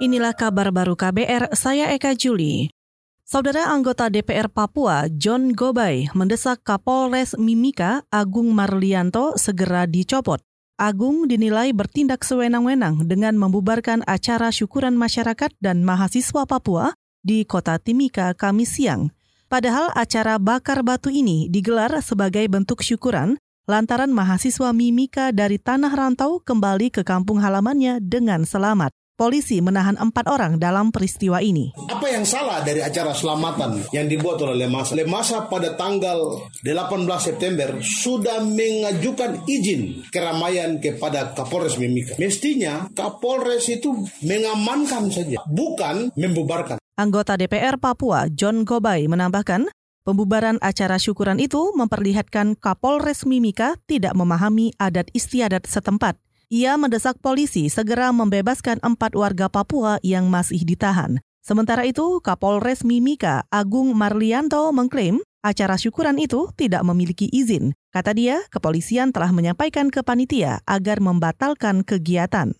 [0.00, 2.72] Inilah kabar baru KBR, saya Eka Juli.
[3.20, 10.40] Saudara anggota DPR Papua, John Gobay, mendesak Kapolres Mimika, Agung Marlianto, segera dicopot.
[10.80, 18.32] Agung dinilai bertindak sewenang-wenang dengan membubarkan acara syukuran masyarakat dan mahasiswa Papua di kota Timika
[18.32, 19.12] Kamis siang.
[19.52, 23.36] Padahal acara bakar batu ini digelar sebagai bentuk syukuran
[23.68, 28.96] lantaran mahasiswa Mimika dari tanah rantau kembali ke kampung halamannya dengan selamat.
[29.20, 31.76] Polisi menahan empat orang dalam peristiwa ini.
[31.92, 34.96] Apa yang salah dari acara selamatan yang dibuat oleh Lemasa?
[34.96, 42.16] Lemasa pada tanggal 18 September sudah mengajukan izin keramaian kepada Kapolres Mimika.
[42.16, 43.92] Mestinya Kapolres itu
[44.24, 46.80] mengamankan saja, bukan membubarkan.
[46.96, 49.68] Anggota DPR Papua John Gobay menambahkan,
[50.00, 56.16] Pembubaran acara syukuran itu memperlihatkan Kapolres Mimika tidak memahami adat istiadat setempat.
[56.50, 61.22] Ia mendesak polisi segera membebaskan empat warga Papua yang masih ditahan.
[61.46, 67.78] Sementara itu, Kapolres Mimika Agung Marlianto mengklaim acara syukuran itu tidak memiliki izin.
[67.94, 72.58] Kata dia, kepolisian telah menyampaikan ke panitia agar membatalkan kegiatan.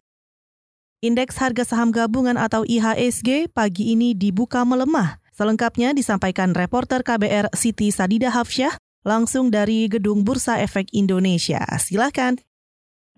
[1.02, 5.18] Indeks harga saham gabungan atau IHSG pagi ini dibuka melemah.
[5.34, 11.66] Selengkapnya disampaikan reporter KBR Siti Sadida Hafsyah langsung dari Gedung Bursa Efek Indonesia.
[11.74, 12.38] Silakan.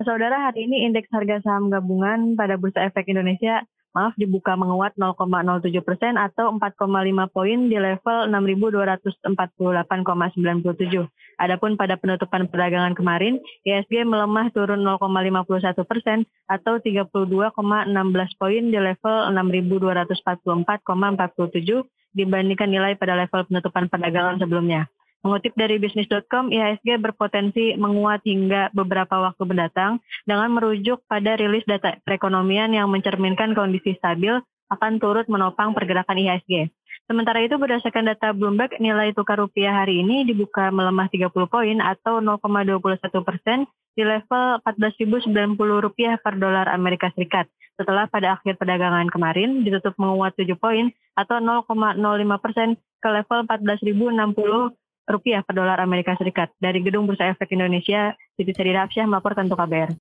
[0.03, 5.69] Saudara, hari ini indeks harga saham gabungan pada Bursa Efek Indonesia maaf dibuka menguat 0,07
[5.85, 6.89] persen atau 4,5
[7.29, 11.05] poin di level 6.248,97.
[11.39, 13.37] Adapun pada penutupan perdagangan kemarin,
[13.69, 21.85] ISG melemah turun 0,51 persen atau 32,16 poin di level 6.244,47
[22.17, 24.89] dibandingkan nilai pada level penutupan perdagangan sebelumnya.
[25.23, 31.95] Mengutip dari bisnis.com, IHSG berpotensi menguat hingga beberapa waktu mendatang dengan merujuk pada rilis data
[32.03, 34.35] perekonomian yang mencerminkan kondisi stabil
[34.75, 36.75] akan turut menopang pergerakan IHSG.
[37.07, 42.19] Sementara itu berdasarkan data Bloomberg, nilai tukar rupiah hari ini dibuka melemah 30 poin atau
[42.19, 47.47] 0,21 persen di level 14.090 rupiah per dolar Amerika Serikat.
[47.79, 54.82] Setelah pada akhir perdagangan kemarin ditutup menguat 7 poin atau 0,05 persen ke level 14.060
[55.07, 56.51] rupiah per dolar Amerika Serikat.
[56.59, 59.93] Dari Gedung Bursa Efek Indonesia, Siti Seri Rapsyah melaporkan untuk KBR.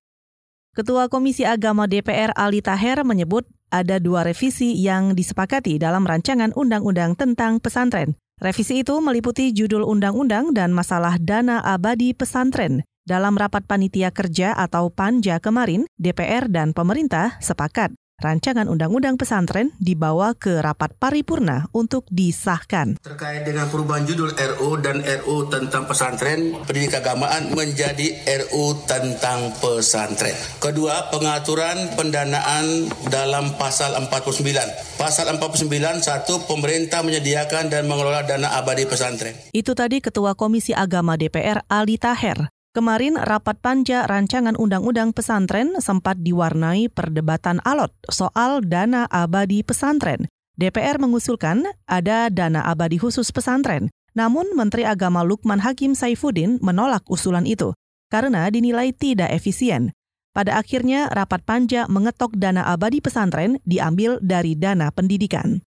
[0.72, 7.12] Ketua Komisi Agama DPR Ali Taher menyebut ada dua revisi yang disepakati dalam rancangan undang-undang
[7.12, 8.16] tentang pesantren.
[8.40, 12.82] Revisi itu meliputi judul undang-undang dan masalah dana abadi pesantren.
[13.04, 20.32] Dalam rapat panitia kerja atau panja kemarin, DPR dan pemerintah sepakat rancangan undang-undang pesantren dibawa
[20.38, 22.96] ke rapat paripurna untuk disahkan.
[23.02, 30.38] Terkait dengan perubahan judul RU dan RU tentang pesantren, pendidikan agamaan menjadi RU tentang pesantren.
[30.62, 34.96] Kedua, pengaturan pendanaan dalam pasal 49.
[34.96, 35.66] Pasal 49
[35.98, 39.34] satu pemerintah menyediakan dan mengelola dana abadi pesantren.
[39.50, 42.61] Itu tadi Ketua Komisi Agama DPR Ali Taher.
[42.72, 50.24] Kemarin rapat panja rancangan undang-undang pesantren sempat diwarnai perdebatan alot soal dana abadi pesantren.
[50.56, 53.92] DPR mengusulkan ada dana abadi khusus pesantren.
[54.16, 57.76] Namun Menteri Agama Lukman Hakim Saifuddin menolak usulan itu
[58.08, 59.92] karena dinilai tidak efisien.
[60.32, 65.60] Pada akhirnya rapat panja mengetok dana abadi pesantren diambil dari dana pendidikan.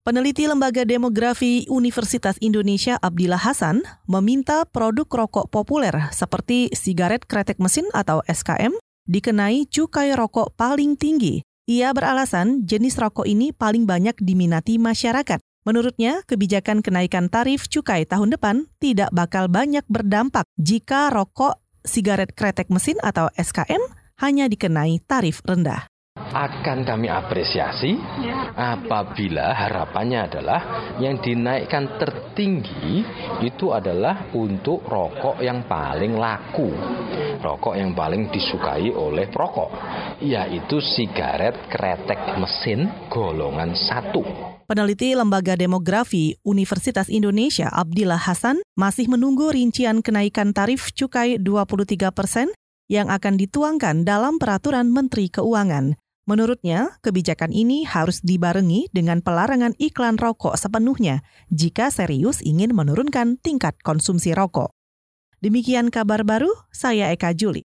[0.00, 7.84] Peneliti Lembaga Demografi Universitas Indonesia Abdillah Hasan meminta produk rokok populer seperti sigaret kretek mesin
[7.92, 8.72] atau SKM
[9.04, 11.44] dikenai cukai rokok paling tinggi.
[11.68, 15.36] Ia beralasan jenis rokok ini paling banyak diminati masyarakat.
[15.68, 22.72] Menurutnya, kebijakan kenaikan tarif cukai tahun depan tidak bakal banyak berdampak jika rokok sigaret kretek
[22.72, 23.84] mesin atau SKM
[24.24, 25.84] hanya dikenai tarif rendah
[26.30, 28.54] akan kami apresiasi ya.
[28.54, 30.60] apabila harapannya adalah
[31.02, 33.02] yang dinaikkan tertinggi
[33.42, 36.70] itu adalah untuk rokok yang paling laku,
[37.42, 39.70] rokok yang paling disukai oleh perokok,
[40.22, 44.22] yaitu sigaret kretek mesin golongan satu.
[44.70, 52.54] Peneliti Lembaga Demografi Universitas Indonesia Abdillah Hasan masih menunggu rincian kenaikan tarif cukai 23 persen
[52.86, 55.99] yang akan dituangkan dalam peraturan Menteri Keuangan.
[56.30, 63.74] Menurutnya, kebijakan ini harus dibarengi dengan pelarangan iklan rokok sepenuhnya jika serius ingin menurunkan tingkat
[63.82, 64.70] konsumsi rokok.
[65.42, 67.66] Demikian kabar baru, saya Eka Juli.